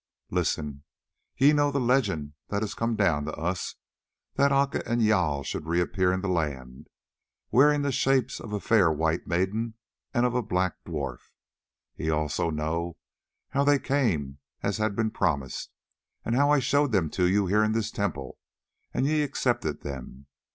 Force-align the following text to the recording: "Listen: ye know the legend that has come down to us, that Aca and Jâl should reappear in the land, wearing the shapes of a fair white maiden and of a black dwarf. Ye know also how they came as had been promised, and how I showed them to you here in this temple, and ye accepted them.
"Listen: 0.31 0.83
ye 1.37 1.53
know 1.53 1.69
the 1.69 1.79
legend 1.79 2.33
that 2.47 2.63
has 2.63 2.73
come 2.73 2.95
down 2.95 3.23
to 3.25 3.33
us, 3.33 3.75
that 4.33 4.51
Aca 4.51 4.81
and 4.89 4.99
Jâl 4.99 5.45
should 5.45 5.67
reappear 5.67 6.11
in 6.11 6.21
the 6.21 6.27
land, 6.27 6.87
wearing 7.51 7.83
the 7.83 7.91
shapes 7.91 8.39
of 8.39 8.51
a 8.51 8.59
fair 8.59 8.91
white 8.91 9.27
maiden 9.27 9.75
and 10.11 10.25
of 10.25 10.33
a 10.33 10.41
black 10.41 10.83
dwarf. 10.85 11.29
Ye 11.95 12.07
know 12.07 12.17
also 12.17 12.97
how 13.49 13.63
they 13.63 13.77
came 13.77 14.39
as 14.63 14.77
had 14.79 14.95
been 14.95 15.11
promised, 15.11 15.69
and 16.25 16.33
how 16.35 16.49
I 16.49 16.57
showed 16.57 16.91
them 16.91 17.11
to 17.11 17.25
you 17.29 17.45
here 17.45 17.63
in 17.63 17.73
this 17.73 17.91
temple, 17.91 18.39
and 18.95 19.05
ye 19.05 19.21
accepted 19.21 19.81
them. 19.81 20.25